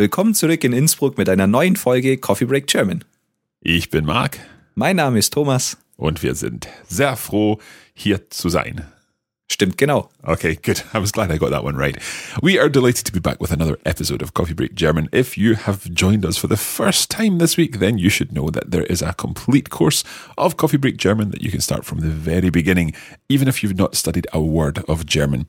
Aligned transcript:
Willkommen 0.00 0.32
zurück 0.32 0.64
in 0.64 0.72
Innsbruck 0.72 1.18
mit 1.18 1.28
einer 1.28 1.46
neuen 1.46 1.76
Folge 1.76 2.16
Coffee 2.16 2.46
Break 2.46 2.66
German. 2.66 3.04
Ich 3.60 3.90
bin 3.90 4.06
Marc 4.06 4.38
Mein 4.74 4.96
Name 4.96 5.18
ist 5.18 5.34
Thomas. 5.34 5.76
und 5.98 6.22
wir 6.22 6.34
sind 6.34 6.68
sehr 6.88 7.16
froh, 7.16 7.58
hier 7.92 8.30
zu 8.30 8.48
sein. 8.48 8.86
Stimmt 9.52 9.76
genau. 9.76 10.08
Okay, 10.22 10.56
good. 10.56 10.86
I 10.94 11.02
was 11.02 11.12
glad 11.12 11.30
I 11.30 11.36
got 11.36 11.50
that 11.50 11.64
one 11.64 11.76
right. 11.76 11.98
We 12.40 12.58
are 12.58 12.70
delighted 12.70 13.04
to 13.08 13.12
be 13.12 13.20
back 13.20 13.42
with 13.42 13.52
another 13.52 13.78
episode 13.84 14.22
of 14.22 14.32
Coffee 14.32 14.54
Break 14.54 14.74
German. 14.74 15.10
If 15.12 15.36
you 15.36 15.54
have 15.54 15.92
joined 15.92 16.24
us 16.24 16.38
for 16.38 16.48
the 16.48 16.56
first 16.56 17.10
time 17.10 17.36
this 17.36 17.58
week, 17.58 17.78
then 17.78 17.98
you 17.98 18.08
should 18.08 18.32
know 18.32 18.48
that 18.48 18.70
there 18.70 18.84
is 18.84 19.02
a 19.02 19.12
complete 19.12 19.68
course 19.68 20.02
of 20.38 20.56
Coffee 20.56 20.78
Break 20.78 20.96
German 20.96 21.30
that 21.32 21.42
you 21.42 21.50
can 21.50 21.60
start 21.60 21.84
from 21.84 22.00
the 22.00 22.08
very 22.08 22.48
beginning, 22.48 22.94
even 23.28 23.48
if 23.48 23.62
you've 23.62 23.76
not 23.76 23.96
studied 23.96 24.26
a 24.32 24.40
word 24.40 24.82
of 24.88 25.04
German. 25.04 25.46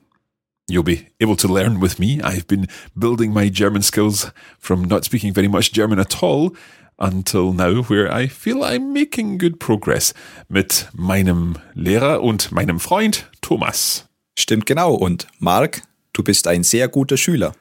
You'll 0.71 0.83
be 0.83 1.07
able 1.19 1.35
to 1.35 1.47
learn 1.47 1.81
with 1.81 1.99
me. 1.99 2.21
I've 2.21 2.47
been 2.47 2.67
building 2.97 3.33
my 3.33 3.49
German 3.49 3.81
skills 3.81 4.31
from 4.57 4.85
not 4.85 5.03
speaking 5.03 5.33
very 5.33 5.49
much 5.49 5.73
German 5.73 5.99
at 5.99 6.23
all 6.23 6.55
until 6.97 7.51
now, 7.51 7.83
where 7.83 8.09
I 8.11 8.27
feel 8.27 8.63
I'm 8.63 8.93
making 8.93 9.37
good 9.37 9.59
progress 9.59 10.13
mit 10.47 10.87
meinem 10.93 11.57
Lehrer 11.75 12.21
und 12.21 12.51
meinem 12.51 12.79
Freund 12.79 13.29
Thomas. 13.41 14.07
Stimmt 14.37 14.65
genau. 14.65 14.93
Und 14.93 15.27
Mark, 15.39 15.81
du 16.13 16.23
bist 16.23 16.47
ein 16.47 16.63
sehr 16.63 16.87
guter 16.87 17.17
Schüler. 17.17 17.53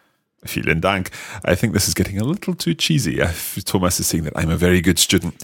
Vielen 0.44 0.80
Dank. 0.80 1.10
I 1.44 1.56
think 1.56 1.74
this 1.74 1.88
is 1.88 1.94
getting 1.94 2.18
a 2.20 2.24
little 2.24 2.54
too 2.54 2.74
cheesy. 2.74 3.20
Thomas 3.64 3.98
is 3.98 4.08
saying 4.08 4.24
that 4.24 4.36
I'm 4.36 4.50
a 4.50 4.56
very 4.56 4.80
good 4.80 4.98
student. 4.98 5.34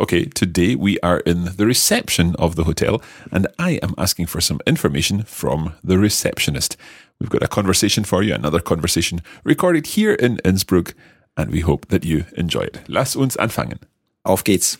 Okay, 0.00 0.26
today 0.26 0.76
we 0.76 1.00
are 1.00 1.18
in 1.20 1.56
the 1.56 1.66
reception 1.66 2.36
of 2.36 2.54
the 2.54 2.62
hotel 2.62 3.02
and 3.32 3.48
I 3.58 3.80
am 3.82 3.94
asking 3.98 4.26
for 4.26 4.40
some 4.40 4.60
information 4.64 5.24
from 5.24 5.74
the 5.82 5.98
receptionist. 5.98 6.76
We've 7.18 7.28
got 7.28 7.42
a 7.42 7.48
conversation 7.48 8.04
for 8.04 8.22
you, 8.22 8.32
another 8.32 8.60
conversation 8.60 9.22
recorded 9.42 9.88
here 9.88 10.14
in 10.14 10.38
Innsbruck, 10.44 10.94
and 11.36 11.50
we 11.50 11.60
hope 11.60 11.88
that 11.88 12.04
you 12.04 12.26
enjoy 12.36 12.60
it. 12.60 12.80
Lass 12.86 13.16
uns 13.16 13.36
anfangen. 13.36 13.80
Auf 14.24 14.44
geht's. 14.44 14.78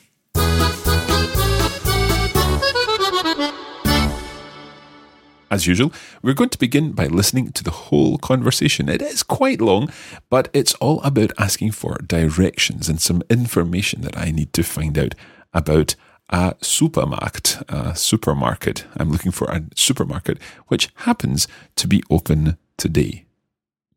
As 5.50 5.66
usual, 5.66 5.92
we're 6.22 6.34
going 6.34 6.50
to 6.50 6.58
begin 6.58 6.92
by 6.92 7.06
listening 7.06 7.52
to 7.52 7.64
the 7.64 7.70
whole 7.70 8.18
conversation. 8.18 8.88
It 8.88 9.00
is 9.00 9.22
quite 9.22 9.62
long, 9.62 9.90
but 10.28 10.48
it's 10.52 10.74
all 10.74 11.00
about 11.02 11.32
asking 11.38 11.72
for 11.72 11.96
directions 12.06 12.88
and 12.88 13.00
some 13.00 13.22
information 13.30 14.02
that 14.02 14.18
I 14.18 14.30
need 14.30 14.52
to 14.52 14.62
find 14.62 14.98
out 14.98 15.14
about 15.54 15.94
a 16.28 16.54
supermarkt, 16.60 17.62
a 17.70 17.96
supermarket. 17.96 18.84
I'm 18.98 19.10
looking 19.10 19.32
for 19.32 19.48
a 19.50 19.64
supermarket 19.74 20.38
which 20.66 20.90
happens 20.96 21.48
to 21.76 21.88
be 21.88 22.02
open 22.10 22.58
today. 22.76 23.24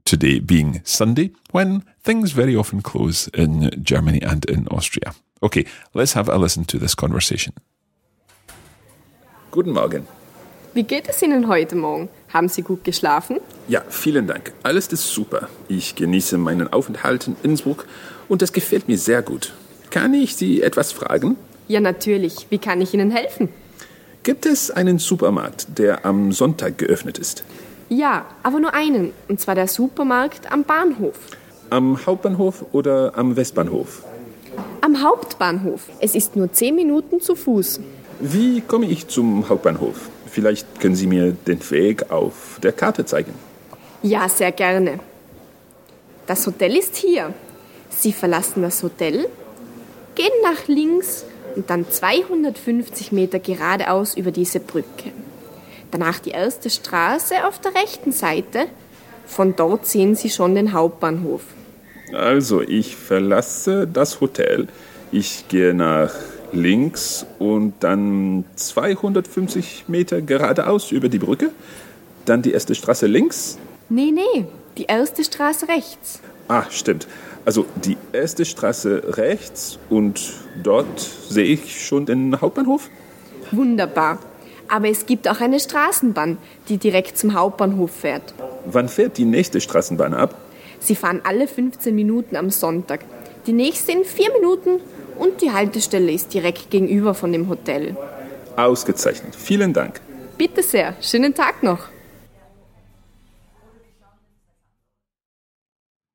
Today 0.06 0.40
being 0.40 0.82
Sunday, 0.86 1.32
when 1.52 1.82
things 2.02 2.32
very 2.32 2.56
often 2.56 2.82
close 2.82 3.28
in 3.30 3.72
Germany 3.84 4.22
and 4.22 4.46
in 4.46 4.68
Austria. 4.70 5.14
Okay, 5.44 5.66
let's 5.94 6.14
have 6.14 6.30
a 6.30 6.38
listen 6.38 6.64
to 6.66 6.80
this 6.80 6.96
conversation. 6.96 7.54
Guten 9.52 9.74
Morgen. 9.74 10.08
Wie 10.74 10.84
geht 10.84 11.10
es 11.10 11.22
Ihnen 11.22 11.50
heute 11.50 11.76
Morgen? 11.76 12.08
Haben 12.32 12.48
Sie 12.48 12.62
gut 12.62 12.86
geschlafen? 12.86 13.42
Ja, 13.68 13.84
vielen 13.90 14.26
Dank. 14.26 14.54
Alles 14.64 14.88
ist 14.88 15.06
super. 15.06 15.50
Ich 15.68 15.96
genieße 15.96 16.38
meinen 16.38 16.72
Aufenthalt 16.72 17.28
in 17.28 17.36
Innsbruck 17.44 17.86
und 18.30 18.42
es 18.42 18.54
gefällt 18.54 18.88
mir 18.88 18.98
sehr 18.98 19.22
gut. 19.22 19.52
Kann 19.90 20.14
ich 20.14 20.38
Sie 20.38 20.62
etwas 20.62 20.94
fragen? 20.94 21.36
Ja, 21.68 21.82
natürlich. 21.82 22.48
Wie 22.50 22.58
kann 22.58 22.80
ich 22.80 22.94
Ihnen 22.94 23.12
helfen? 23.12 23.50
Gibt 24.24 24.46
es 24.46 24.72
einen 24.72 24.98
Supermarkt, 24.98 25.78
der 25.78 26.06
am 26.06 26.32
Sonntag 26.32 26.78
geöffnet 26.78 27.18
ist? 27.18 27.44
Ja, 27.90 28.26
aber 28.42 28.62
nur 28.62 28.74
einen. 28.74 29.12
Und 29.28 29.42
zwar 29.42 29.56
der 29.56 29.68
Supermarkt 29.68 30.50
am 30.54 30.64
Bahnhof. 30.64 31.18
Am 31.70 32.06
Hauptbahnhof 32.06 32.64
oder 32.72 33.18
am 33.18 33.36
Westbahnhof? 33.36 34.06
Am 34.80 35.04
Hauptbahnhof. 35.04 35.82
Es 36.00 36.16
ist 36.16 36.38
nur 36.38 36.54
zehn 36.54 36.76
Minuten 36.76 37.20
zu 37.20 37.36
Fuß. 37.36 37.82
Wie 38.22 38.62
komme 38.62 38.86
ich 38.86 39.10
zum 39.10 39.50
Hauptbahnhof? 39.50 40.10
Vielleicht 40.32 40.80
können 40.80 40.96
Sie 40.96 41.08
mir 41.08 41.34
den 41.34 41.60
Weg 41.72 42.10
auf 42.10 42.58
der 42.64 42.72
Karte 42.72 43.06
zeigen. 43.06 43.34
Ja, 44.02 44.30
sehr 44.30 44.52
gerne. 44.54 45.00
Das 46.26 46.48
Hotel 46.48 46.78
ist 46.78 46.96
hier. 46.96 47.34
Sie 47.90 48.14
verlassen 48.14 48.62
das 48.64 48.82
Hotel, 48.82 49.28
gehen 50.16 50.32
nach 50.44 50.68
links 50.68 51.26
und 51.56 51.70
dann 51.70 51.90
250 51.90 53.12
Meter 53.12 53.40
geradeaus 53.40 54.16
über 54.16 54.32
diese 54.32 54.62
Brücke. 54.62 55.12
Danach 55.92 56.20
die 56.20 56.30
erste 56.30 56.70
Straße 56.70 57.46
auf 57.46 57.60
der 57.60 57.76
rechten 57.76 58.14
Seite. 58.14 58.68
Von 59.26 59.58
dort 59.58 59.86
sehen 59.86 60.16
Sie 60.16 60.30
schon 60.30 60.56
den 60.56 60.72
Hauptbahnhof. 60.72 61.42
Also, 62.14 62.62
ich 62.62 62.96
verlasse 62.96 63.86
das 63.88 64.22
Hotel. 64.22 64.68
Ich 65.12 65.50
gehe 65.50 65.74
nach 65.74 66.14
links 66.54 67.26
und 67.40 67.74
dann 67.80 68.46
250 68.56 69.86
Meter 69.88 70.22
geradeaus 70.22 70.92
über 70.92 71.10
die 71.10 71.20
Brücke. 71.20 71.52
Dann 72.26 72.42
die 72.42 72.52
erste 72.52 72.76
Straße 72.76 73.08
links. 73.08 73.58
Nee, 73.90 74.12
nee, 74.12 74.46
die 74.78 74.86
erste 74.86 75.24
Straße 75.24 75.68
rechts. 75.68 76.22
Ah, 76.48 76.66
stimmt. 76.70 77.08
Also 77.46 77.66
die 77.84 77.98
erste 78.14 78.46
Straße 78.46 79.18
rechts 79.18 79.80
und 79.90 80.34
dort 80.62 81.00
sehe 81.00 81.46
ich 81.46 81.86
schon 81.86 82.06
den 82.06 82.40
Hauptbahnhof. 82.40 82.90
Wunderbar. 83.52 84.20
Aber 84.68 84.88
es 84.88 85.06
gibt 85.06 85.28
auch 85.28 85.42
eine 85.42 85.60
Straßenbahn, 85.60 86.38
die 86.70 86.78
direkt 86.78 87.18
zum 87.18 87.34
Hauptbahnhof 87.34 87.92
fährt. 87.92 88.34
Wann 88.66 88.88
fährt 88.88 89.18
die 89.18 89.26
nächste 89.26 89.60
Straßenbahn 89.60 90.14
ab? 90.14 90.36
Sie 90.80 90.96
fahren 90.96 91.22
alle 91.24 91.48
15 91.48 91.94
Minuten 91.94 92.36
am 92.36 92.50
Sonntag. 92.50 93.02
Die 93.48 93.54
nächste 93.54 93.92
in 93.92 94.06
vier 94.06 94.32
Minuten 94.34 94.80
und 95.18 95.42
die 95.42 95.52
Haltestelle 95.52 96.12
ist 96.12 96.34
direkt 96.34 96.70
gegenüber 96.70 97.14
von 97.14 97.32
dem 97.32 97.50
Hotel. 97.50 97.96
Ausgezeichnet. 98.56 99.36
Vielen 99.36 99.74
Dank. 99.74 100.02
Bitte 100.38 100.64
sehr. 100.64 100.96
Schönen 101.02 101.34
Tag 101.34 101.64
noch. 101.64 101.88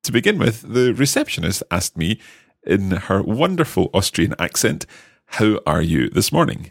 To 0.03 0.13
begin 0.13 0.39
with, 0.39 0.63
the 0.63 0.93
receptionist 0.93 1.65
asked 1.71 1.97
me 1.97 2.19
in 2.63 3.09
her 3.09 3.23
wonderful 3.25 3.89
Austrian 3.93 4.35
accent, 4.35 4.87
How 5.39 5.59
are 5.67 5.83
you 5.83 6.09
this 6.09 6.31
morning? 6.31 6.71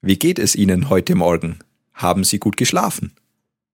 Wie 0.00 0.16
geht 0.16 0.38
es 0.38 0.56
Ihnen 0.56 0.88
heute 0.90 1.14
Morgen? 1.14 1.60
Haben 1.94 2.24
Sie 2.24 2.38
gut 2.38 2.56
geschlafen? 2.56 3.12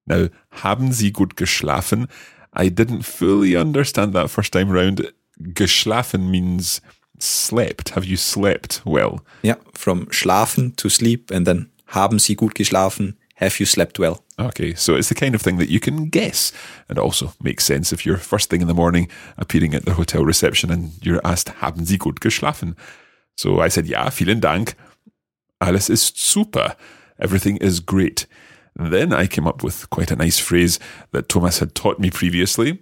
Now, 0.05 0.29
haben 0.51 0.93
Sie 0.93 1.13
gut 1.13 1.37
geschlafen? 1.37 2.07
I 2.55 2.69
didn't 2.69 3.03
fully 3.05 3.57
understand 3.57 4.15
that 4.15 4.31
first 4.31 4.53
time 4.53 4.71
round. 4.71 5.13
Geschlafen 5.39 6.31
means 6.31 6.83
slept. 7.23 7.91
Have 7.91 8.05
you 8.05 8.17
slept 8.17 8.83
well? 8.85 9.21
Yeah, 9.43 9.57
from 9.75 10.07
schlafen 10.07 10.77
to 10.77 10.89
sleep 10.89 11.31
and 11.31 11.47
then 11.47 11.71
haben 11.87 12.19
Sie 12.19 12.35
gut 12.35 12.55
geschlafen? 12.55 13.17
Have 13.37 13.61
you 13.61 13.67
slept 13.67 13.99
well? 13.99 14.23
Okay, 14.39 14.75
so 14.75 14.97
it's 14.97 15.09
the 15.09 15.15
kind 15.15 15.35
of 15.35 15.43
thing 15.43 15.59
that 15.59 15.69
you 15.69 15.81
can 15.81 16.11
guess 16.11 16.53
and 16.89 16.99
also 16.99 17.33
makes 17.41 17.65
sense 17.65 17.93
if 17.93 18.05
you're 18.05 18.17
first 18.17 18.51
thing 18.51 18.61
in 18.61 18.69
the 18.69 18.75
morning 18.75 19.09
appearing 19.37 19.75
at 19.75 19.85
the 19.85 19.95
hotel 19.95 20.25
reception 20.25 20.71
and 20.71 20.91
you're 21.03 21.21
asked, 21.25 21.61
haben 21.61 21.85
Sie 21.85 21.99
gut 21.99 22.21
geschlafen? 22.21 22.77
So 23.37 23.61
I 23.61 23.69
said, 23.69 23.87
ja, 23.87 24.11
vielen 24.11 24.41
Dank. 24.41 24.75
Alles 25.61 25.89
ist 25.89 26.19
super. 26.19 26.77
Everything 27.19 27.57
is 27.57 27.85
great. 27.85 28.27
Then 28.77 29.13
I 29.13 29.27
came 29.27 29.47
up 29.49 29.63
with 29.63 29.91
quite 29.91 30.13
a 30.13 30.17
nice 30.17 30.39
phrase 30.39 30.79
that 31.13 31.29
Thomas 31.29 31.61
had 31.61 31.75
taught 31.75 31.99
me 31.99 32.11
previously. 32.11 32.79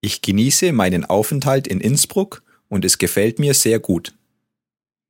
Ich 0.00 0.22
genieße 0.22 0.72
meinen 0.72 1.04
Aufenthalt 1.04 1.66
in 1.66 1.80
Innsbruck 1.80 2.42
und 2.68 2.84
es 2.84 2.98
gefällt 2.98 3.38
mir 3.38 3.54
sehr 3.54 3.78
gut. 3.78 4.14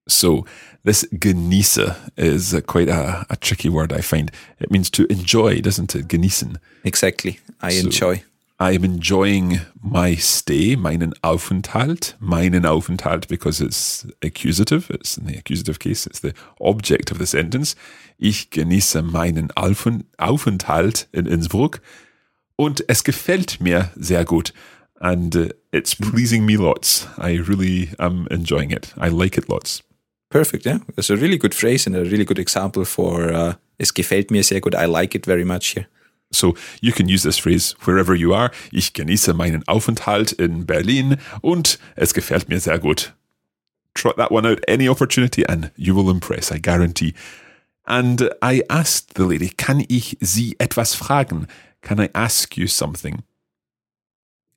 So 0.06 0.46
this 0.84 1.06
genieße 1.12 1.94
is 2.16 2.56
quite 2.66 2.90
a, 2.90 3.26
a 3.28 3.36
tricky 3.36 3.70
word, 3.70 3.92
I 3.92 4.00
find. 4.02 4.30
It 4.58 4.70
means 4.70 4.90
to 4.92 5.04
enjoy, 5.04 5.60
doesn't 5.60 5.94
it? 5.94 6.08
Genießen. 6.08 6.58
Exactly. 6.84 7.38
I 7.62 7.72
So- 7.72 7.86
enjoy. 7.86 8.22
I'm 8.60 8.82
enjoying 8.84 9.60
my 9.80 10.16
stay, 10.16 10.74
meinen 10.74 11.14
Aufenthalt, 11.22 12.16
meinen 12.18 12.66
Aufenthalt, 12.66 13.28
because 13.28 13.60
it's 13.64 14.04
accusative. 14.20 14.92
It's 14.92 15.16
in 15.16 15.28
the 15.28 15.38
accusative 15.38 15.78
case. 15.78 16.08
It's 16.08 16.20
the 16.22 16.32
object 16.58 17.12
of 17.12 17.18
the 17.18 17.26
sentence. 17.26 17.76
Ich 18.18 18.50
genieße 18.50 19.02
meinen 19.02 19.52
Aufenthalt 19.52 21.06
in 21.12 21.26
Innsbruck. 21.26 21.80
Und 22.56 22.82
es 22.88 23.04
gefällt 23.04 23.60
mir 23.60 23.92
sehr 23.94 24.24
gut. 24.24 24.52
And 25.00 25.34
uh, 25.36 25.48
it's 25.72 25.94
pleasing 25.94 26.44
me 26.44 26.56
lots. 26.56 27.06
I 27.18 27.34
really 27.36 27.90
am 27.98 28.26
enjoying 28.30 28.70
it. 28.70 28.92
I 28.98 29.08
like 29.08 29.38
it 29.38 29.48
lots. 29.48 29.82
Perfect, 30.30 30.66
yeah. 30.66 30.78
It's 30.96 31.10
a 31.10 31.16
really 31.16 31.38
good 31.38 31.54
phrase 31.54 31.86
and 31.86 31.96
a 31.96 32.04
really 32.04 32.24
good 32.24 32.38
example 32.38 32.84
for 32.84 33.32
uh, 33.32 33.54
es 33.78 33.94
gefällt 33.94 34.30
mir 34.30 34.42
sehr 34.42 34.60
gut. 34.60 34.74
I 34.74 34.86
like 34.86 35.14
it 35.14 35.24
very 35.24 35.44
much 35.44 35.74
here. 35.74 35.86
So 36.30 36.54
you 36.82 36.92
can 36.92 37.08
use 37.08 37.22
this 37.22 37.38
phrase 37.38 37.74
wherever 37.86 38.14
you 38.14 38.34
are. 38.34 38.50
Ich 38.70 38.92
genieße 38.92 39.32
meinen 39.32 39.66
Aufenthalt 39.66 40.32
in 40.32 40.66
Berlin 40.66 41.16
und 41.40 41.78
es 41.96 42.12
gefällt 42.12 42.48
mir 42.48 42.60
sehr 42.60 42.78
gut. 42.78 43.14
Trot 43.94 44.16
that 44.16 44.30
one 44.30 44.46
out 44.46 44.60
any 44.68 44.88
opportunity 44.88 45.44
and 45.46 45.70
you 45.76 45.94
will 45.94 46.10
impress, 46.10 46.52
I 46.52 46.58
guarantee. 46.58 47.14
And 47.84 48.30
I 48.42 48.62
asked 48.68 49.14
the 49.16 49.24
lady, 49.24 49.48
kann 49.48 49.82
ich 49.88 50.18
Sie 50.20 50.56
etwas 50.58 50.94
fragen? 50.94 51.46
Can 51.80 51.98
I 51.98 52.10
ask 52.12 52.56
you 52.58 52.66
something? 52.66 53.22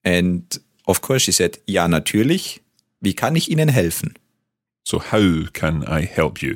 And 0.03 0.43
of 0.87 1.01
course 1.01 1.23
she 1.23 1.31
said, 1.31 1.59
ja, 1.65 1.87
natürlich. 1.87 2.61
Wie 2.99 3.13
kann 3.13 3.35
ich 3.35 3.49
Ihnen 3.49 3.69
helfen? 3.69 4.13
So 4.83 4.99
how 4.99 5.47
can 5.53 5.83
I 5.83 6.05
help 6.05 6.41
you? 6.41 6.55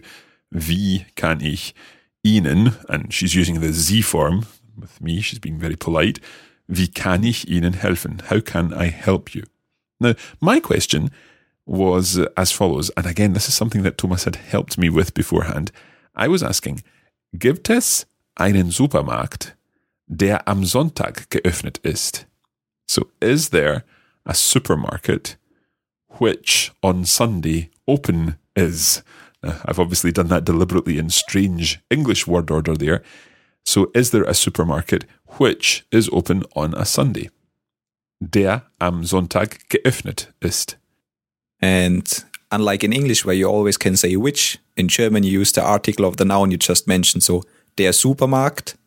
Wie 0.51 1.06
kann 1.15 1.42
ich 1.42 1.74
Ihnen, 2.24 2.75
and 2.88 3.13
she's 3.13 3.36
using 3.36 3.62
the 3.62 3.71
Sie 3.71 4.01
form 4.01 4.45
with 4.77 5.01
me, 5.01 5.21
she's 5.21 5.39
being 5.39 5.59
very 5.59 5.75
polite. 5.75 6.19
Wie 6.68 6.88
kann 6.88 7.24
ich 7.24 7.47
Ihnen 7.47 7.74
helfen? 7.74 8.21
How 8.30 8.42
can 8.42 8.74
I 8.74 8.88
help 8.88 9.36
you? 9.36 9.44
Now, 10.00 10.13
my 10.39 10.59
question 10.59 11.12
was 11.65 12.19
as 12.36 12.51
follows, 12.51 12.89
and 12.91 13.06
again, 13.06 13.33
this 13.33 13.48
is 13.48 13.56
something 13.56 13.83
that 13.83 13.98
Thomas 13.98 14.25
had 14.25 14.36
helped 14.36 14.77
me 14.77 14.89
with 14.89 15.13
beforehand. 15.13 15.71
I 16.15 16.27
was 16.27 16.44
asking, 16.44 16.81
gibt 17.33 17.69
es 17.69 18.06
einen 18.36 18.71
Supermarkt, 18.71 19.56
der 20.07 20.48
am 20.48 20.65
Sonntag 20.65 21.30
geöffnet 21.30 21.80
ist? 21.80 22.27
So, 22.88 23.10
is 23.22 23.50
there 23.50 23.84
a 24.26 24.34
supermarket 24.34 25.38
which 26.20 26.72
on 26.82 27.06
Sunday 27.06 27.70
open 27.88 28.38
is? 28.56 29.04
Now, 29.44 29.62
I've 29.66 29.80
obviously 29.80 30.12
done 30.12 30.28
that 30.28 30.46
deliberately 30.46 30.98
in 30.98 31.10
strange 31.10 31.80
English 31.90 32.28
word 32.28 32.52
order 32.52 32.76
there. 32.76 33.04
So, 33.66 33.92
is 33.94 34.12
there 34.12 34.24
a 34.24 34.34
supermarket 34.34 35.06
which 35.38 35.86
is 35.92 36.10
open 36.12 36.44
on 36.56 36.74
a 36.74 36.86
Sunday? 36.86 37.30
Der 38.22 38.64
am 38.80 39.04
Sonntag 39.04 39.68
geöffnet 39.70 40.28
ist. 40.40 40.78
And 41.60 42.26
unlike 42.52 42.84
in 42.84 42.94
English, 42.94 43.26
where 43.26 43.36
you 43.36 43.48
always 43.48 43.78
can 43.78 43.98
say 43.98 44.16
which, 44.16 44.60
in 44.78 44.88
German 44.88 45.24
you 45.24 45.40
use 45.40 45.52
the 45.52 45.64
article 45.64 46.06
of 46.06 46.18
the 46.18 46.26
noun 46.26 46.52
you 46.52 46.58
just 46.58 46.88
mentioned. 46.88 47.24
So, 47.24 47.44
der 47.78 47.92
Supermarkt, 47.92 48.78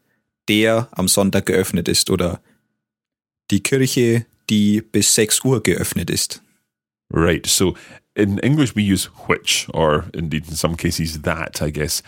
der 0.48 0.88
am 0.92 1.08
Sonntag 1.08 1.46
geöffnet 1.46 1.88
ist 1.88 2.10
oder 2.10 2.40
die 3.50 3.60
Kirche, 3.60 4.26
die 4.50 4.80
bis 4.80 5.14
6 5.14 5.44
Uhr 5.44 5.62
geöffnet 5.62 6.10
ist. 6.10 6.42
Right. 7.10 7.46
So 7.46 7.74
in 8.14 8.38
English, 8.38 8.74
we 8.74 8.82
use 8.82 9.06
which, 9.28 9.66
or 9.72 10.06
indeed 10.12 10.48
in 10.48 10.56
some 10.56 10.76
cases 10.76 11.22
that, 11.22 11.62
I 11.62 11.70
guess. 11.70 12.02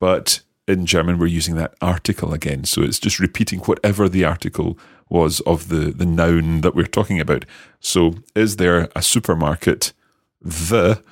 But 0.00 0.42
in 0.66 0.86
German, 0.86 1.18
we're 1.18 1.26
using 1.26 1.56
that 1.56 1.74
article 1.80 2.32
again. 2.32 2.64
So 2.64 2.82
it's 2.82 2.98
just 2.98 3.20
repeating 3.20 3.60
whatever 3.60 4.08
the 4.08 4.24
article 4.24 4.78
was 5.08 5.40
of 5.40 5.68
the, 5.68 5.92
the 5.92 6.06
noun 6.06 6.62
that 6.62 6.74
we're 6.74 6.86
talking 6.86 7.20
about. 7.20 7.44
So 7.80 8.14
is 8.34 8.56
there 8.56 8.88
a 8.96 9.02
supermarket? 9.02 9.92
The 10.40 11.02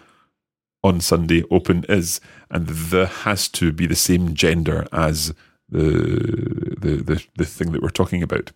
on 0.82 1.00
Sunday 1.00 1.42
open 1.50 1.84
is, 1.88 2.20
and 2.50 2.66
the 2.66 3.06
has 3.06 3.48
to 3.48 3.72
be 3.72 3.86
the 3.86 3.96
same 3.96 4.34
gender 4.34 4.86
as 4.92 5.34
the 5.68 6.76
the 6.78 7.02
the, 7.02 7.24
the 7.36 7.44
thing 7.44 7.72
that 7.72 7.82
we're 7.82 7.90
talking 7.90 8.22
about. 8.22 8.52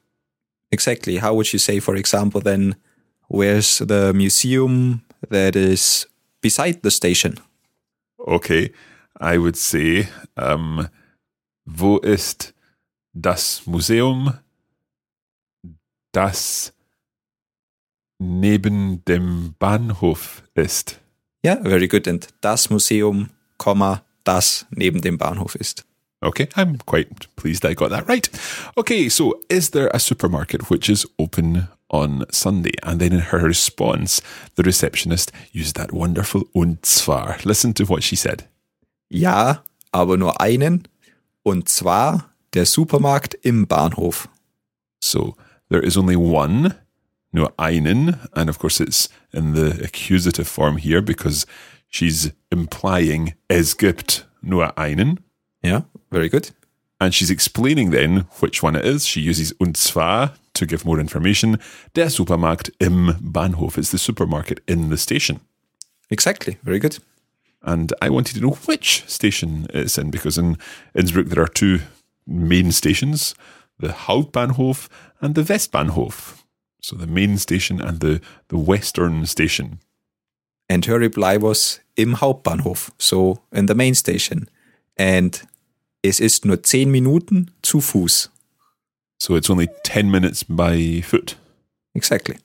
Exactly. 0.72 1.18
How 1.18 1.34
would 1.34 1.52
you 1.52 1.58
say, 1.58 1.80
for 1.80 1.94
example, 1.94 2.40
then, 2.40 2.76
where's 3.28 3.78
the 3.78 4.12
museum 4.14 5.02
that 5.28 5.54
is 5.54 6.06
beside 6.40 6.82
the 6.82 6.90
station? 6.90 7.38
Okay, 8.18 8.72
I 9.20 9.36
would 9.36 9.56
say, 9.56 10.08
um, 10.36 10.88
wo 11.66 11.98
ist 11.98 12.54
das 13.12 13.66
Museum, 13.66 14.38
das 16.12 16.72
neben 18.18 19.04
dem 19.04 19.54
Bahnhof 19.58 20.42
ist? 20.54 20.98
Yeah, 21.44 21.60
very 21.62 21.88
good. 21.88 22.08
And 22.08 22.26
das 22.40 22.70
Museum, 22.70 23.28
das 24.24 24.64
neben 24.70 25.02
dem 25.02 25.18
Bahnhof 25.18 25.54
ist. 25.54 25.84
Okay, 26.22 26.48
I'm 26.56 26.78
quite 26.78 27.26
pleased 27.36 27.66
I 27.66 27.74
got 27.74 27.90
that 27.90 28.06
right. 28.06 28.28
Okay, 28.76 29.08
so 29.08 29.40
is 29.48 29.70
there 29.70 29.90
a 29.92 29.98
supermarket 29.98 30.70
which 30.70 30.88
is 30.88 31.04
open 31.18 31.68
on 31.90 32.24
Sunday? 32.30 32.74
And 32.84 33.00
then 33.00 33.12
in 33.12 33.20
her 33.20 33.40
response, 33.40 34.22
the 34.54 34.62
receptionist 34.62 35.32
used 35.50 35.76
that 35.76 35.92
wonderful 35.92 36.44
und 36.54 36.86
zwar. 36.86 37.38
Listen 37.44 37.74
to 37.74 37.84
what 37.84 38.04
she 38.04 38.16
said. 38.16 38.44
Ja, 39.10 39.62
aber 39.92 40.16
nur 40.16 40.40
einen. 40.40 40.86
Und 41.42 41.68
zwar 41.68 42.30
der 42.54 42.66
Supermarkt 42.66 43.34
im 43.42 43.66
Bahnhof. 43.66 44.28
So 45.00 45.36
there 45.70 45.82
is 45.82 45.96
only 45.96 46.16
one, 46.16 46.76
nur 47.32 47.52
einen, 47.58 48.16
and 48.32 48.48
of 48.48 48.58
course 48.58 48.80
it's 48.80 49.08
in 49.32 49.54
the 49.54 49.82
accusative 49.82 50.46
form 50.46 50.76
here 50.76 51.02
because 51.02 51.46
she's 51.88 52.30
implying 52.50 53.34
es 53.48 53.76
gibt 53.76 54.28
nur 54.40 54.78
einen. 54.78 55.18
Yeah, 55.64 55.82
very 56.12 56.28
good. 56.28 56.50
And 57.00 57.12
she's 57.12 57.30
explaining 57.30 57.90
then 57.90 58.26
which 58.38 58.62
one 58.62 58.76
it 58.76 58.84
is. 58.84 59.06
She 59.06 59.20
uses 59.20 59.52
und 59.58 59.76
zwar 59.76 60.34
to 60.54 60.66
give 60.66 60.84
more 60.84 61.00
information. 61.00 61.58
Der 61.96 62.10
Supermarkt 62.10 62.72
im 62.78 63.16
Bahnhof 63.20 63.76
is 63.76 63.90
the 63.90 63.98
supermarket 63.98 64.62
in 64.68 64.90
the 64.90 64.96
station. 64.96 65.40
Exactly, 66.10 66.58
very 66.62 66.78
good. 66.78 66.98
And 67.62 67.92
I 68.02 68.10
wanted 68.10 68.36
to 68.36 68.40
know 68.40 68.56
which 68.66 69.04
station 69.08 69.66
it's 69.72 69.98
in 69.98 70.10
because 70.10 70.38
in 70.38 70.58
Innsbruck 70.94 71.26
there 71.26 71.42
are 71.42 71.48
two 71.48 71.80
main 72.26 72.70
stations 72.70 73.34
the 73.78 73.88
Hauptbahnhof 73.88 74.88
and 75.20 75.34
the 75.34 75.42
Westbahnhof. 75.42 76.42
So 76.80 76.96
the 76.96 77.06
main 77.06 77.38
station 77.38 77.80
and 77.80 78.00
the, 78.00 78.20
the 78.48 78.58
western 78.58 79.26
station. 79.26 79.80
And 80.68 80.84
her 80.86 80.98
reply 80.98 81.36
was 81.36 81.80
im 81.96 82.16
Hauptbahnhof, 82.16 82.90
so 82.98 83.40
in 83.52 83.66
the 83.66 83.74
main 83.74 83.94
station. 83.94 84.48
And 84.96 85.42
es 86.02 86.20
ist 86.20 86.44
nur 86.44 86.62
10 86.62 86.90
Minuten 86.90 87.50
zu 87.62 87.80
Fuß. 87.80 88.30
So 89.18 89.36
it's 89.36 89.48
only 89.48 89.68
10 89.84 90.10
minutes 90.10 90.44
by 90.44 91.02
foot. 91.02 91.36
Exactly. 91.94 92.38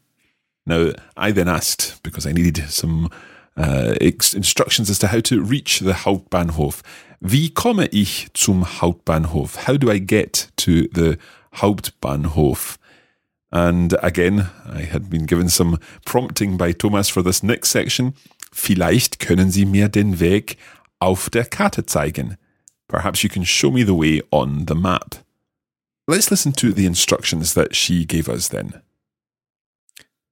Now, 0.65 0.91
I 1.15 1.31
then 1.31 1.47
asked, 1.47 2.03
because 2.03 2.27
I 2.27 2.33
needed 2.33 2.69
some 2.69 3.09
uh, 3.57 3.95
ex- 3.99 4.33
instructions 4.33 4.89
as 4.89 4.99
to 4.99 5.07
how 5.07 5.21
to 5.21 5.41
reach 5.41 5.79
the 5.79 6.05
Hauptbahnhof. 6.05 6.83
Wie 7.19 7.49
komme 7.49 7.87
ich 7.87 8.27
zum 8.33 8.81
Hauptbahnhof? 8.81 9.67
How 9.67 9.77
do 9.77 9.89
I 9.89 9.99
get 9.99 10.49
to 10.57 10.87
the 10.93 11.17
Hauptbahnhof? 11.55 12.77
And 13.49 13.93
again, 14.03 14.49
I 14.65 14.83
had 14.83 15.09
been 15.09 15.25
given 15.25 15.49
some 15.49 15.79
prompting 16.05 16.57
by 16.57 16.73
Thomas 16.73 17.09
for 17.09 17.23
this 17.23 17.41
next 17.41 17.71
section. 17.71 18.13
Vielleicht 18.51 19.19
können 19.19 19.49
Sie 19.49 19.65
mir 19.65 19.87
den 19.87 20.19
Weg 20.19 20.57
auf 20.99 21.29
der 21.29 21.45
Karte 21.45 21.85
zeigen. 21.85 22.37
Perhaps 22.87 23.23
you 23.23 23.29
can 23.29 23.43
show 23.43 23.71
me 23.71 23.83
the 23.83 23.93
way 23.93 24.21
on 24.31 24.65
the 24.65 24.75
map. 24.75 25.15
Let's 26.07 26.31
listen 26.31 26.53
to 26.53 26.71
the 26.71 26.85
instructions 26.85 27.53
that 27.53 27.75
she 27.75 28.05
gave 28.05 28.29
us 28.29 28.49
then. 28.49 28.81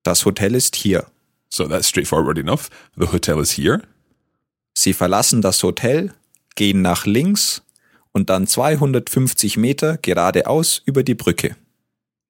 Das 0.04 0.24
Hotel 0.24 0.56
ist 0.56 0.76
hier. 0.76 1.06
So 1.50 1.68
that's 1.68 1.88
straightforward 1.88 2.38
enough. 2.38 2.70
The 2.96 3.12
hotel 3.12 3.40
is 3.40 3.58
here. 3.58 3.82
Sie 4.74 4.94
verlassen 4.94 5.42
das 5.42 5.62
Hotel, 5.64 6.14
gehen 6.56 6.82
nach 6.82 7.06
links 7.06 7.62
und 8.12 8.30
dann 8.30 8.48
250 8.48 9.58
Meter 9.58 9.98
geradeaus 9.98 10.82
über 10.86 11.04
die 11.04 11.16
Brücke. 11.16 11.56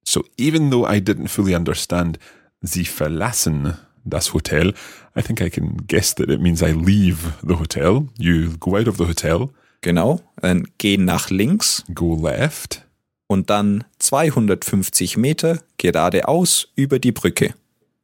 So 0.07 0.23
even 0.37 0.69
though 0.69 0.87
I 0.87 0.99
didn't 0.99 1.29
fully 1.29 1.55
understand 1.55 2.19
Sie 2.61 2.85
verlassen 2.85 3.77
das 4.05 4.33
Hotel, 4.33 4.73
I 5.15 5.21
think 5.21 5.41
I 5.41 5.49
can 5.49 5.85
guess 5.87 6.13
that 6.15 6.29
it 6.29 6.41
means 6.41 6.61
I 6.61 6.71
leave 6.71 7.33
the 7.41 7.55
hotel. 7.55 8.07
You 8.17 8.57
go 8.59 8.75
out 8.75 8.87
of 8.87 8.97
the 8.97 9.05
hotel, 9.05 9.51
Genau, 9.85 10.19
dann 10.41 10.67
gehen 10.79 11.05
nach 11.05 11.29
links 11.29 11.83
go 11.93 12.15
left, 12.15 12.87
und 13.27 13.51
dann 13.51 13.83
250 13.99 15.15
Meter 15.15 15.61
geradeaus 15.77 16.69
über 16.75 16.97
die 16.97 17.11
Brücke. 17.11 17.53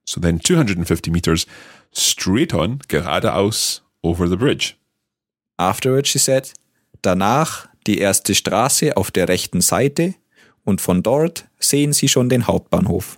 so 0.06 0.22
then 0.22 0.40
250 0.40 1.12
meters 1.12 1.48
straight 1.92 2.54
on, 2.54 2.82
geradeaus 2.88 3.82
over 4.04 4.28
the 4.28 4.36
bridge. 4.36 4.76
Afterwards, 5.58 6.10
she 6.10 6.20
said, 6.20 6.54
danach 7.02 7.68
die 7.88 7.98
erste 7.98 8.36
Straße 8.36 8.96
auf 8.96 9.10
der 9.10 9.28
rechten 9.28 9.62
Seite 9.62 10.14
und 10.64 10.82
von 10.82 11.02
dort 11.02 11.48
sehen 11.58 11.94
Sie 11.94 12.10
schon 12.10 12.30
den 12.30 12.46
Hauptbahnhof. 12.46 13.18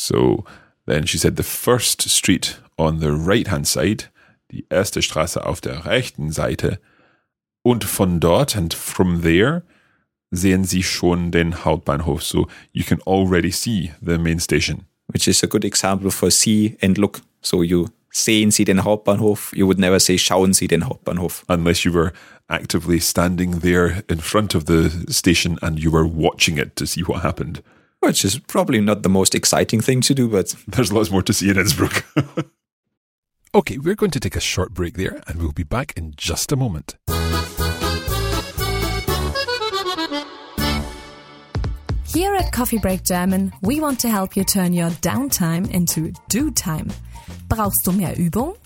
So 0.00 0.46
then 0.86 1.06
she 1.06 1.18
said 1.18 1.36
the 1.36 1.42
first 1.42 2.08
street 2.08 2.58
on 2.78 3.00
the 3.00 3.10
right 3.10 3.50
hand 3.50 3.66
side, 3.66 4.04
die 4.50 4.64
erste 4.70 5.02
Straße 5.02 5.44
auf 5.44 5.60
der 5.60 5.84
rechten 5.84 6.32
Seite. 6.32 6.80
Und 7.66 7.82
von 7.82 8.20
dort 8.20 8.56
and 8.56 8.72
from 8.74 9.22
there 9.22 9.62
sehen 10.30 10.64
Sie 10.64 10.82
schon 10.82 11.30
den 11.32 11.64
Hauptbahnhof. 11.64 12.22
So 12.22 12.46
you 12.72 12.84
can 12.84 13.00
already 13.02 13.50
see 13.50 13.92
the 14.00 14.18
main 14.18 14.38
station. 14.38 14.86
which 15.08 15.28
is 15.28 15.42
a 15.42 15.46
good 15.46 15.64
example 15.64 16.10
for 16.10 16.30
see 16.30 16.76
and 16.82 16.98
look. 16.98 17.20
So 17.42 17.62
you 17.62 17.88
sehen 18.10 18.50
Sie 18.50 18.64
den 18.64 18.84
Hauptbahnhof. 18.84 19.52
You 19.54 19.66
would 19.66 19.78
never 19.78 20.00
say 20.00 20.18
schauen 20.18 20.52
Sie 20.52 20.68
den 20.68 20.88
Hauptbahnhof. 20.88 21.44
Unless 21.48 21.84
you 21.84 21.92
were 21.92 22.12
actively 22.48 23.00
standing 23.00 23.60
there 23.60 24.02
in 24.08 24.20
front 24.20 24.54
of 24.54 24.66
the 24.66 24.90
station 25.08 25.58
and 25.62 25.78
you 25.78 25.90
were 25.90 26.06
watching 26.06 26.58
it 26.58 26.76
to 26.76 26.86
see 26.86 27.02
what 27.02 27.22
happened. 27.22 27.62
Which 28.00 28.24
is 28.24 28.38
probably 28.46 28.80
not 28.80 29.02
the 29.02 29.08
most 29.08 29.34
exciting 29.34 29.80
thing 29.80 30.00
to 30.02 30.14
do, 30.14 30.28
but 30.28 30.54
There's 30.68 30.92
lots 30.92 31.10
more 31.10 31.22
to 31.22 31.32
see 31.32 31.50
in 31.50 31.58
Innsbruck. 31.58 32.04
okay, 33.54 33.78
we're 33.78 33.96
going 33.96 34.12
to 34.12 34.20
take 34.20 34.36
a 34.36 34.40
short 34.40 34.74
break 34.74 34.94
there 34.94 35.20
and 35.26 35.40
we'll 35.40 35.52
be 35.52 35.64
back 35.64 35.92
in 35.96 36.14
just 36.16 36.52
a 36.52 36.56
moment. 36.56 36.96
Here 42.16 42.34
at 42.34 42.50
Coffee 42.50 42.78
Break 42.78 43.02
German, 43.02 43.52
we 43.60 43.78
want 43.78 44.00
to 44.00 44.08
help 44.08 44.38
you 44.38 44.44
turn 44.44 44.72
your 44.72 44.88
downtime 45.02 45.70
into 45.70 46.14
do 46.30 46.50
time. 46.50 46.90
Brauchst 47.46 47.84
du 47.84 47.92
mehr 47.92 48.14
Übung? 48.14 48.56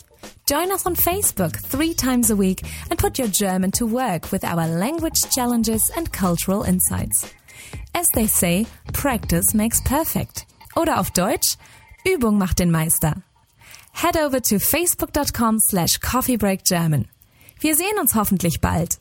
Join 0.46 0.70
us 0.70 0.86
on 0.86 0.94
Facebook 0.94 1.56
three 1.56 1.92
times 1.92 2.30
a 2.30 2.36
week 2.36 2.62
and 2.90 2.96
put 2.96 3.18
your 3.18 3.26
German 3.26 3.72
to 3.72 3.86
work 3.86 4.30
with 4.30 4.44
our 4.44 4.68
language 4.68 5.20
challenges 5.32 5.90
and 5.96 6.12
cultural 6.12 6.62
insights. 6.62 7.34
As 7.92 8.06
they 8.14 8.28
say, 8.28 8.66
practice 8.92 9.52
makes 9.52 9.80
perfect. 9.80 10.46
Oder 10.76 11.00
auf 11.00 11.10
Deutsch, 11.10 11.56
Übung 12.06 12.38
macht 12.38 12.60
den 12.60 12.70
Meister. 12.70 13.20
Head 13.90 14.16
over 14.16 14.38
to 14.38 14.60
facebook.com 14.60 15.58
slash 15.58 15.98
coffeebreakgerman. 15.98 17.08
Wir 17.58 17.74
sehen 17.74 17.98
uns 17.98 18.14
hoffentlich 18.14 18.60
bald. 18.60 19.00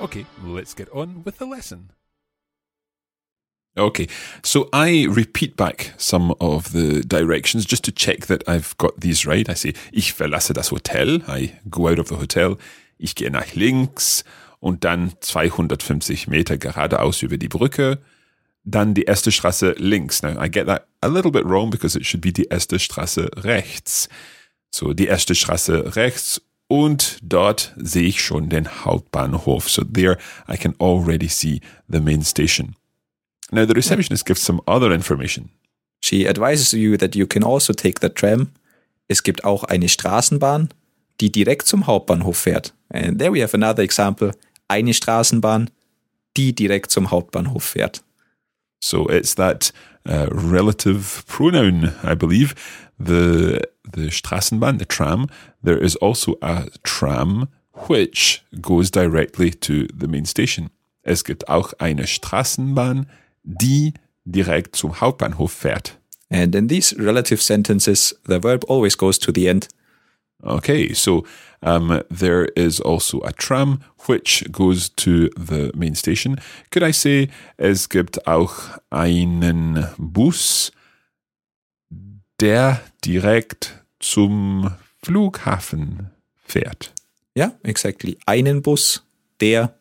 Okay, 0.00 0.26
let's 0.44 0.74
get 0.74 0.88
on 0.92 1.22
with 1.24 1.38
the 1.38 1.46
lesson. 1.46 1.90
Okay, 3.76 4.08
so 4.42 4.68
I 4.72 5.06
repeat 5.08 5.56
back 5.56 5.94
some 5.96 6.34
of 6.40 6.72
the 6.72 7.02
directions 7.02 7.64
just 7.64 7.84
to 7.84 7.92
check 7.92 8.26
that 8.26 8.48
I've 8.48 8.76
got 8.78 9.00
these 9.00 9.26
right. 9.26 9.48
I 9.48 9.54
say, 9.54 9.74
ich 9.92 10.12
verlasse 10.12 10.52
das 10.52 10.70
Hotel. 10.70 11.22
I 11.28 11.52
go 11.68 11.88
out 11.88 11.98
of 11.98 12.08
the 12.08 12.16
hotel. 12.16 12.56
Ich 12.98 13.14
gehe 13.14 13.30
nach 13.30 13.54
links 13.54 14.24
und 14.60 14.84
dann 14.84 15.12
250 15.20 16.28
Meter 16.28 16.58
geradeaus 16.58 17.22
über 17.22 17.38
die 17.38 17.48
Brücke. 17.48 17.98
Dann 18.64 18.94
die 18.94 19.04
erste 19.04 19.30
Straße 19.30 19.74
links. 19.78 20.22
Now, 20.22 20.40
I 20.42 20.48
get 20.50 20.66
that 20.66 20.88
a 21.00 21.08
little 21.08 21.30
bit 21.30 21.44
wrong 21.44 21.70
because 21.70 21.96
it 21.96 22.04
should 22.04 22.20
be 22.20 22.32
die 22.32 22.48
erste 22.50 22.78
Straße 22.78 23.30
rechts. 23.36 24.08
So, 24.70 24.92
die 24.92 25.06
erste 25.06 25.34
Straße 25.34 25.96
rechts 25.96 26.42
und 26.68 27.18
dort 27.22 27.74
sehe 27.76 28.06
ich 28.06 28.22
schon 28.22 28.48
den 28.48 28.84
Hauptbahnhof. 28.84 29.68
So 29.68 29.84
there 29.84 30.18
I 30.48 30.56
can 30.56 30.74
already 30.78 31.28
see 31.28 31.60
the 31.88 32.00
main 32.00 32.22
station. 32.22 32.76
Now 33.50 33.66
the 33.66 33.74
receptionist 33.74 34.26
gives 34.26 34.44
some 34.44 34.60
other 34.66 34.92
information. 34.92 35.50
she 36.00 36.26
advises 36.26 36.72
you 36.72 36.96
that 36.96 37.14
you 37.14 37.26
can 37.26 37.44
also 37.44 37.72
take 37.72 38.00
the 38.00 38.08
tram. 38.08 38.52
Es 39.08 39.22
gibt 39.22 39.44
auch 39.44 39.64
eine 39.64 39.88
Straßenbahn, 39.88 40.68
die 41.20 41.32
direkt 41.32 41.66
zum 41.66 41.86
Hauptbahnhof 41.86 42.36
fährt. 42.36 42.74
And 42.90 43.18
there 43.18 43.32
we 43.32 43.42
have 43.42 43.54
another 43.54 43.82
example. 43.82 44.32
Eine 44.68 44.94
Straßenbahn, 44.94 45.70
die 46.36 46.54
direkt 46.54 46.90
zum 46.90 47.10
Hauptbahnhof 47.10 47.64
fährt. 47.64 48.02
So 48.80 49.06
it's 49.06 49.34
that 49.34 49.72
uh, 50.08 50.28
relative 50.30 51.24
pronoun, 51.26 51.94
I 52.02 52.14
believe. 52.14 52.54
The 52.98 53.60
the 53.84 54.10
Straßenbahn, 54.10 54.78
the 54.78 54.84
tram. 54.84 55.28
There 55.62 55.78
is 55.78 55.96
also 55.96 56.36
a 56.42 56.68
tram 56.82 57.48
which 57.86 58.42
goes 58.60 58.90
directly 58.90 59.50
to 59.50 59.86
the 59.94 60.08
main 60.08 60.24
station. 60.24 60.70
Es 61.02 61.24
gibt 61.24 61.48
auch 61.48 61.72
eine 61.78 62.06
Straßenbahn, 62.06 63.06
die 63.44 63.94
direkt 64.24 64.76
zum 64.76 65.00
Hauptbahnhof 65.00 65.52
fährt. 65.52 65.98
And 66.30 66.54
in 66.54 66.68
these 66.68 66.94
relative 66.98 67.40
sentences, 67.40 68.14
the 68.26 68.42
verb 68.42 68.64
always 68.68 68.96
goes 68.96 69.18
to 69.20 69.32
the 69.32 69.46
end. 69.48 69.68
Okay, 70.42 70.92
so 70.94 71.24
um, 71.62 72.02
there 72.08 72.44
is 72.56 72.80
also 72.80 73.20
a 73.22 73.32
tram 73.32 73.80
which 74.06 74.44
goes 74.52 74.88
to 74.90 75.28
the 75.36 75.72
main 75.74 75.94
station. 75.94 76.40
Could 76.70 76.84
I 76.84 76.92
say, 76.92 77.28
es 77.56 77.88
gibt 77.88 78.26
auch 78.26 78.78
einen 78.90 79.86
Bus, 79.98 80.70
der 82.38 82.80
direkt 83.04 83.84
zum 83.98 84.70
Flughafen 85.02 86.10
fährt? 86.44 86.92
Ja, 87.34 87.52
exactly. 87.64 88.16
Einen 88.26 88.62
Bus, 88.62 89.04
der 89.40 89.74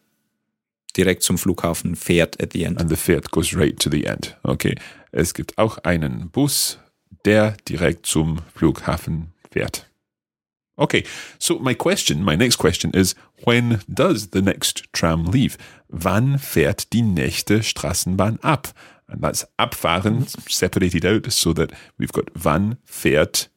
direkt 0.95 1.21
zum 1.21 1.37
Flughafen 1.37 1.95
fährt 1.95 2.41
at 2.41 2.53
the 2.53 2.63
end. 2.63 2.79
And 2.81 2.89
the 2.89 2.95
fährt 2.95 3.31
goes 3.31 3.55
right 3.55 3.79
to 3.79 3.89
the 3.91 4.05
end. 4.05 4.35
Okay, 4.43 4.75
es 5.11 5.35
gibt 5.35 5.57
auch 5.59 5.77
einen 5.79 6.29
Bus, 6.31 6.79
der 7.25 7.51
direkt 7.67 8.07
zum 8.07 8.39
Flughafen 8.55 9.33
fährt. 9.51 9.87
Okay, 10.79 11.03
so 11.39 11.57
my 11.57 11.74
question, 11.74 12.24
my 12.24 12.36
next 12.36 12.57
question 12.57 12.91
is, 12.91 13.15
when 13.46 13.81
does 13.91 14.27
the 14.27 14.41
next 14.41 14.91
tram 14.93 15.25
leave? 15.25 15.57
Wann 15.89 16.38
fährt 16.38 16.93
die 16.93 17.01
nächste 17.01 17.63
Straßenbahn 17.63 18.39
ab? 18.43 18.74
And 19.07 19.24
that's 19.24 19.48
abfahren 19.57 20.27
separated 20.50 21.05
out 21.05 21.31
so 21.31 21.53
that 21.53 21.72
we've 21.98 22.12
got 22.12 22.29
wann 22.34 22.77
fährt 22.84 23.50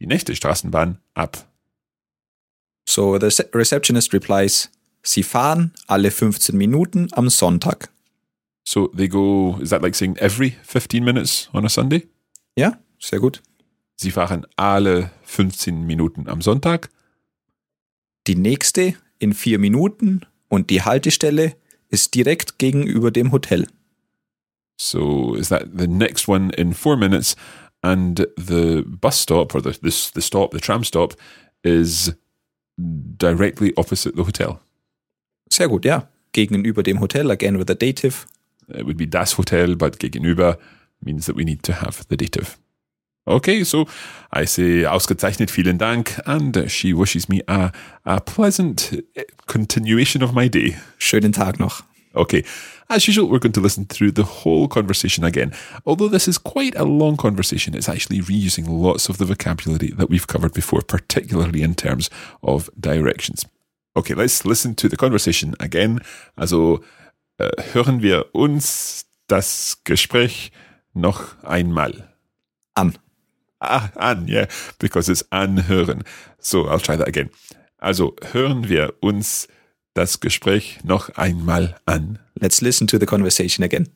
die 0.00 0.06
nächste 0.06 0.34
Straßenbahn 0.34 0.98
ab? 1.14 1.46
So 2.86 3.18
the 3.18 3.26
receptionist 3.52 4.12
replies, 4.12 4.70
Sie 5.02 5.24
fahren 5.24 5.72
alle 5.88 6.10
15 6.10 6.56
Minuten 6.56 7.08
am 7.12 7.28
Sonntag. 7.28 7.88
So 8.64 8.88
they 8.94 9.08
go, 9.08 9.58
is 9.60 9.70
that 9.70 9.82
like 9.82 9.96
saying 9.96 10.16
every 10.18 10.50
15 10.62 11.04
minutes 11.04 11.48
on 11.52 11.64
a 11.64 11.68
Sunday? 11.68 12.06
Yeah, 12.56 12.76
sehr 13.00 13.18
gut. 13.18 13.42
Sie 14.02 14.10
fahren 14.10 14.44
alle 14.56 15.12
15 15.22 15.84
Minuten 15.84 16.28
am 16.28 16.42
Sonntag. 16.42 16.90
Die 18.26 18.34
nächste 18.34 18.94
in 19.20 19.32
vier 19.32 19.60
Minuten 19.60 20.22
und 20.48 20.70
die 20.70 20.82
Haltestelle 20.82 21.54
ist 21.88 22.12
direkt 22.16 22.58
gegenüber 22.58 23.12
dem 23.12 23.30
Hotel. 23.30 23.68
So 24.76 25.36
is 25.36 25.50
that 25.50 25.68
the 25.78 25.86
next 25.86 26.28
one 26.28 26.52
in 26.56 26.74
four 26.74 26.96
minutes? 26.96 27.36
And 27.80 28.26
the 28.36 28.82
bus 28.84 29.22
stop 29.22 29.54
or 29.54 29.62
the, 29.62 29.70
the, 29.70 29.92
the 30.14 30.20
stop, 30.20 30.50
the 30.52 30.58
tram 30.58 30.82
stop, 30.82 31.14
is 31.62 32.12
directly 32.76 33.72
opposite 33.76 34.16
the 34.16 34.24
hotel. 34.24 34.58
Sehr 35.48 35.68
gut, 35.68 35.84
ja. 35.84 36.08
Gegenüber 36.32 36.82
dem 36.82 36.98
Hotel, 36.98 37.30
again 37.30 37.56
with 37.56 37.70
a 37.70 37.74
dative. 37.74 38.26
It 38.66 38.84
would 38.84 38.96
be 38.96 39.06
das 39.06 39.38
Hotel, 39.38 39.76
but 39.76 40.00
gegenüber 40.00 40.58
means 41.00 41.26
that 41.26 41.36
we 41.36 41.44
need 41.44 41.62
to 41.62 41.72
have 41.72 42.02
the 42.08 42.16
dative. 42.16 42.56
Okay, 43.24 43.62
so 43.62 43.86
I 44.32 44.46
say 44.46 44.84
ausgezeichnet, 44.84 45.50
vielen 45.50 45.78
Dank, 45.78 46.20
and 46.26 46.68
she 46.68 46.92
wishes 46.92 47.28
me 47.28 47.42
a, 47.46 47.70
a 48.04 48.20
pleasant 48.20 49.04
eh, 49.14 49.22
continuation 49.46 50.22
of 50.22 50.32
my 50.32 50.48
day. 50.48 50.76
Schönen 50.98 51.32
Tag 51.32 51.60
noch. 51.60 51.84
Okay, 52.14 52.44
as 52.88 53.06
usual, 53.06 53.28
we're 53.30 53.38
going 53.38 53.52
to 53.52 53.60
listen 53.60 53.86
through 53.86 54.10
the 54.10 54.24
whole 54.24 54.66
conversation 54.66 55.24
again. 55.24 55.52
Although 55.86 56.08
this 56.08 56.26
is 56.26 56.36
quite 56.36 56.74
a 56.76 56.84
long 56.84 57.16
conversation, 57.16 57.74
it's 57.74 57.88
actually 57.88 58.20
reusing 58.20 58.66
lots 58.68 59.08
of 59.08 59.18
the 59.18 59.24
vocabulary 59.24 59.92
that 59.96 60.10
we've 60.10 60.26
covered 60.26 60.52
before, 60.52 60.82
particularly 60.82 61.62
in 61.62 61.74
terms 61.74 62.10
of 62.42 62.68
directions. 62.78 63.46
Okay, 63.94 64.14
let's 64.14 64.44
listen 64.44 64.74
to 64.74 64.88
the 64.88 64.96
conversation 64.96 65.54
again. 65.60 66.00
Also 66.36 66.82
äh, 67.38 67.50
hören 67.72 68.02
wir 68.02 68.34
uns 68.34 69.06
das 69.28 69.78
Gespräch 69.84 70.50
noch 70.92 71.42
einmal 71.44 72.12
An. 72.74 72.98
Ah, 73.64 73.90
an, 73.94 74.26
yeah, 74.26 74.48
because 74.80 75.08
it's 75.08 75.24
anhören. 75.30 76.02
So, 76.40 76.68
I'll 76.68 76.80
try 76.80 76.96
that 76.96 77.06
again. 77.06 77.30
Also 77.78 78.16
hören 78.32 78.68
wir 78.68 78.94
uns 79.00 79.46
das 79.94 80.18
Gespräch 80.18 80.80
noch 80.82 81.10
einmal 81.10 81.76
an. 81.86 82.18
Let's 82.34 82.60
listen 82.60 82.88
to 82.88 82.98
the 82.98 83.06
conversation 83.06 83.64
again. 83.64 83.88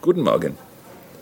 Guten 0.00 0.22
Morgen. 0.22 0.56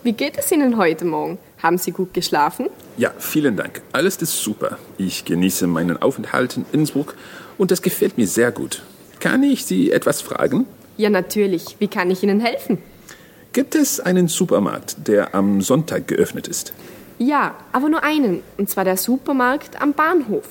Wie 0.03 0.13
geht 0.13 0.37
es 0.37 0.49
Ihnen 0.49 0.77
heute 0.77 1.03
Morgen? 1.03 1.39
Haben 1.61 1.77
Sie 1.77 1.91
gut 1.91 2.13
geschlafen? 2.13 2.69
Ja, 2.95 3.11
vielen 3.17 3.57
Dank. 3.57 3.81
Alles 3.91 4.15
ist 4.17 4.41
super. 4.41 4.77
Ich 4.97 5.25
genieße 5.25 5.67
meinen 5.67 6.01
Aufenthalt 6.01 6.55
in 6.55 6.65
Innsbruck 6.71 7.17
und 7.57 7.71
das 7.71 7.81
gefällt 7.81 8.17
mir 8.17 8.27
sehr 8.27 8.51
gut. 8.53 8.81
Kann 9.19 9.43
ich 9.43 9.65
Sie 9.65 9.91
etwas 9.91 10.21
fragen? 10.21 10.67
Ja, 10.95 11.09
natürlich. 11.09 11.75
Wie 11.79 11.89
kann 11.89 12.11
ich 12.11 12.23
Ihnen 12.23 12.39
helfen? 12.39 12.77
Gibt 13.55 13.73
es 13.73 14.01
einen 14.01 14.27
Supermarkt, 14.27 15.07
der 15.07 15.33
am 15.33 15.61
Sonntag 15.61 16.09
geöffnet 16.09 16.45
ist? 16.49 16.73
Ja, 17.19 17.55
aber 17.71 17.87
nur 17.87 18.03
einen. 18.03 18.43
Und 18.57 18.69
zwar 18.69 18.83
der 18.83 18.97
Supermarkt 18.97 19.81
am 19.81 19.93
Bahnhof. 19.93 20.43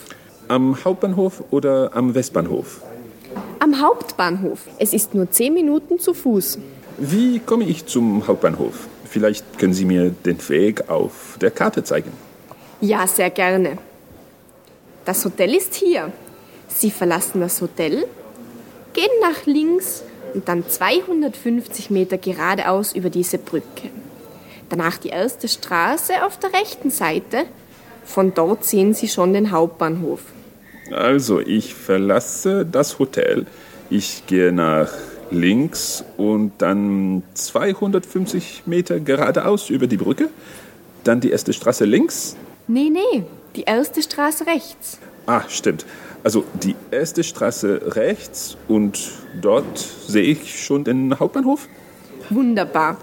Am 0.48 0.82
Hauptbahnhof 0.82 1.44
oder 1.50 1.90
am 1.94 2.14
Westbahnhof? 2.14 2.80
Am 3.58 3.78
Hauptbahnhof. 3.78 4.60
Es 4.78 4.94
ist 4.94 5.14
nur 5.14 5.30
zehn 5.30 5.52
Minuten 5.52 5.98
zu 5.98 6.14
Fuß. 6.14 6.58
Wie 6.96 7.40
komme 7.40 7.64
ich 7.64 7.84
zum 7.84 8.26
Hauptbahnhof? 8.26 8.88
Vielleicht 9.04 9.58
können 9.58 9.74
Sie 9.74 9.84
mir 9.84 10.08
den 10.08 10.38
Weg 10.48 10.88
auf 10.88 11.36
der 11.42 11.50
Karte 11.50 11.84
zeigen. 11.84 12.10
Ja, 12.80 13.06
sehr 13.06 13.28
gerne. 13.28 13.76
Das 15.04 15.22
Hotel 15.26 15.54
ist 15.54 15.74
hier. 15.74 16.10
Sie 16.68 16.90
verlassen 16.90 17.42
das 17.42 17.60
Hotel, 17.60 18.06
gehen 18.94 19.10
nach 19.20 19.44
links 19.44 20.04
und 20.34 20.48
dann 20.48 20.68
250 20.68 21.90
Meter 21.90 22.18
geradeaus 22.18 22.94
über 22.94 23.10
diese 23.10 23.38
Brücke. 23.38 23.90
Danach 24.68 24.98
die 24.98 25.08
erste 25.08 25.48
Straße 25.48 26.24
auf 26.24 26.38
der 26.38 26.52
rechten 26.52 26.90
Seite. 26.90 27.44
Von 28.04 28.34
dort 28.34 28.64
sehen 28.64 28.94
Sie 28.94 29.08
schon 29.08 29.32
den 29.32 29.50
Hauptbahnhof. 29.50 30.20
Also, 30.90 31.40
ich 31.40 31.74
verlasse 31.74 32.66
das 32.66 32.98
Hotel. 32.98 33.46
Ich 33.88 34.26
gehe 34.26 34.52
nach 34.52 34.92
links 35.30 36.04
und 36.16 36.52
dann 36.58 37.22
250 37.34 38.64
Meter 38.66 39.00
geradeaus 39.00 39.70
über 39.70 39.86
die 39.86 39.96
Brücke. 39.96 40.28
Dann 41.04 41.20
die 41.20 41.30
erste 41.30 41.52
Straße 41.52 41.84
links. 41.84 42.36
Nee, 42.66 42.90
nee, 42.90 43.24
die 43.56 43.62
erste 43.62 44.02
Straße 44.02 44.46
rechts. 44.46 44.98
Ah, 45.26 45.42
stimmt. 45.48 45.84
Also 46.24 46.44
die 46.62 46.74
erste 46.90 47.22
Straße 47.22 47.94
rechts 47.94 48.56
und 48.66 49.12
dort 49.40 49.78
sehe 49.78 50.22
ich 50.22 50.64
schon 50.64 50.82
den 50.82 51.18
Hauptbahnhof. 51.20 51.68
Wunderbar. 52.30 52.96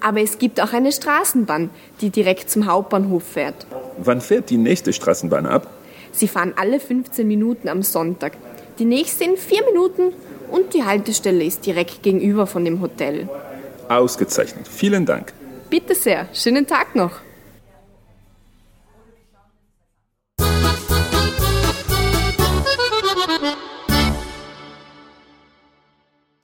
Aber 0.00 0.20
es 0.20 0.38
gibt 0.38 0.60
auch 0.60 0.72
eine 0.72 0.92
Straßenbahn, 0.92 1.70
die 2.00 2.10
direkt 2.10 2.50
zum 2.50 2.66
Hauptbahnhof 2.66 3.24
fährt. 3.24 3.66
Wann 3.98 4.20
fährt 4.20 4.48
die 4.50 4.56
nächste 4.56 4.92
Straßenbahn 4.92 5.44
ab? 5.44 5.68
Sie 6.12 6.28
fahren 6.28 6.54
alle 6.56 6.78
15 6.78 7.26
Minuten 7.26 7.68
am 7.68 7.82
Sonntag. 7.82 8.34
Die 8.78 8.84
nächste 8.84 9.24
in 9.24 9.36
vier 9.36 9.64
Minuten 9.64 10.12
und 10.48 10.72
die 10.72 10.84
Haltestelle 10.84 11.44
ist 11.44 11.66
direkt 11.66 12.04
gegenüber 12.04 12.46
von 12.46 12.64
dem 12.64 12.80
Hotel. 12.80 13.28
Ausgezeichnet. 13.88 14.68
Vielen 14.68 15.04
Dank. 15.04 15.32
Bitte 15.68 15.96
sehr. 15.96 16.28
Schönen 16.32 16.66
Tag 16.66 16.94
noch. 16.94 17.20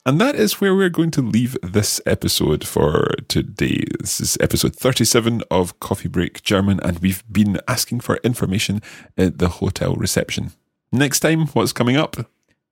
And 0.07 0.21
that 0.21 0.35
is 0.35 0.61
where 0.61 0.75
we're 0.75 0.91
going 0.91 1.11
to 1.13 1.23
leave 1.23 1.57
this 1.63 1.99
episode 2.05 2.67
for 2.67 3.09
today. 3.27 3.85
This 4.01 4.21
is 4.21 4.37
episode 4.39 4.77
37 4.77 5.43
of 5.51 5.81
Coffee 5.81 6.09
Break 6.09 6.43
German, 6.43 6.79
and 6.81 6.99
we've 6.99 7.25
been 7.33 7.59
asking 7.67 8.01
for 8.01 8.17
information 8.19 8.83
at 9.17 9.39
the 9.39 9.49
hotel 9.49 9.95
reception. 9.95 10.53
Next 10.93 11.21
time, 11.21 11.47
what's 11.49 11.73
coming 11.73 11.97
up? 11.97 12.17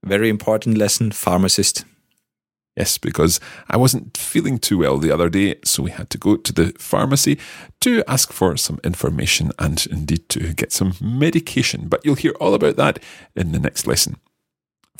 Very 0.04 0.28
important 0.28 0.76
lesson, 0.76 1.10
pharmacist. 1.10 1.86
Yes, 2.76 2.98
because 2.98 3.40
I 3.66 3.78
wasn't 3.78 4.14
feeling 4.18 4.58
too 4.58 4.76
well 4.76 4.98
the 4.98 5.10
other 5.10 5.30
day, 5.30 5.54
so 5.64 5.84
we 5.84 5.90
had 5.90 6.10
to 6.10 6.18
go 6.18 6.36
to 6.36 6.52
the 6.52 6.74
pharmacy 6.78 7.38
to 7.80 8.04
ask 8.06 8.30
for 8.30 8.58
some 8.58 8.78
information 8.84 9.52
and 9.58 9.86
indeed 9.86 10.28
to 10.28 10.52
get 10.52 10.70
some 10.70 10.92
medication. 11.00 11.88
But 11.88 12.04
you'll 12.04 12.14
hear 12.16 12.34
all 12.40 12.52
about 12.52 12.76
that 12.76 12.98
in 13.34 13.52
the 13.52 13.58
next 13.58 13.86
lesson. 13.86 14.16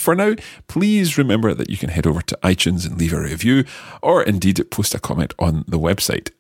For 0.02 0.16
now, 0.16 0.34
please 0.66 1.16
remember 1.16 1.54
that 1.54 1.70
you 1.70 1.76
can 1.76 1.88
head 1.88 2.08
over 2.08 2.22
to 2.22 2.38
iTunes 2.42 2.84
and 2.84 2.98
leave 2.98 3.12
a 3.12 3.20
review, 3.20 3.64
or 4.02 4.20
indeed 4.20 4.60
post 4.68 4.96
a 4.96 4.98
comment 4.98 5.32
on 5.38 5.64
the 5.68 5.78
website. 5.78 6.30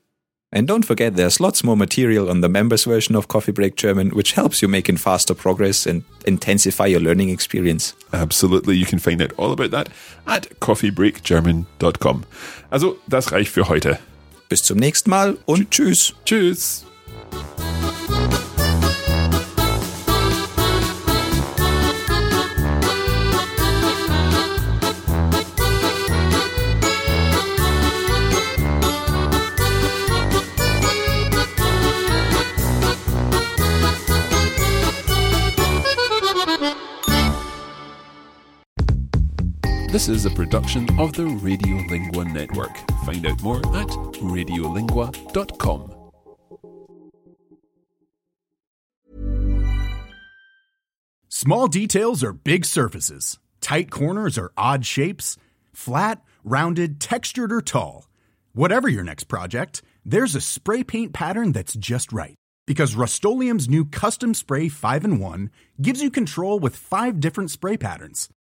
And 0.50 0.66
don't 0.66 0.84
forget, 0.84 1.14
there's 1.14 1.38
lots 1.38 1.62
more 1.62 1.76
material 1.76 2.28
on 2.28 2.40
the 2.40 2.48
members 2.48 2.82
version 2.82 3.14
of 3.14 3.28
Coffee 3.28 3.52
Break 3.52 3.76
German, 3.76 4.10
which 4.10 4.32
helps 4.32 4.62
you 4.62 4.68
making 4.68 4.96
faster 4.96 5.32
progress 5.32 5.86
and 5.86 6.02
intensify 6.26 6.86
your 6.86 7.00
learning 7.00 7.30
experience. 7.30 7.94
Absolutely, 8.12 8.76
you 8.76 8.84
can 8.84 8.98
find 8.98 9.22
out 9.22 9.32
all 9.38 9.52
about 9.52 9.70
that 9.70 9.88
at 10.26 10.48
coffeebreakgerman.com. 10.58 12.24
Also, 12.72 12.96
das 13.08 13.30
reicht 13.30 13.52
für 13.52 13.68
heute. 13.68 14.00
Bis 14.48 14.64
zum 14.64 14.78
nächsten 14.78 15.08
Mal 15.08 15.38
und 15.46 15.70
tschüss. 15.70 16.14
Tschüss. 16.24 16.84
This 40.02 40.16
is 40.16 40.26
a 40.26 40.30
production 40.30 40.88
of 40.98 41.12
the 41.12 41.22
Radiolingua 41.22 42.32
Network. 42.32 42.76
Find 43.06 43.24
out 43.24 43.40
more 43.40 43.58
at 43.58 43.86
radiolingua.com. 44.18 45.94
Small 51.28 51.68
details 51.68 52.24
are 52.24 52.32
big 52.32 52.64
surfaces. 52.64 53.38
Tight 53.60 53.92
corners 53.92 54.36
are 54.36 54.50
odd 54.56 54.84
shapes. 54.84 55.36
Flat, 55.72 56.20
rounded, 56.42 57.00
textured, 57.00 57.52
or 57.52 57.62
tall. 57.62 58.08
Whatever 58.54 58.88
your 58.88 59.04
next 59.04 59.28
project, 59.28 59.82
there's 60.04 60.34
a 60.34 60.40
spray 60.40 60.82
paint 60.82 61.12
pattern 61.12 61.52
that's 61.52 61.74
just 61.74 62.12
right. 62.12 62.34
Because 62.66 62.96
Rust-Oleum 62.96 63.60
Custom 63.90 64.34
Spray 64.34 64.68
5 64.68 65.04
in 65.04 65.20
1 65.20 65.50
gives 65.80 66.02
you 66.02 66.10
control 66.10 66.58
with 66.58 66.74
five 66.74 67.20
different 67.20 67.52
spray 67.52 67.76
patterns. 67.76 68.28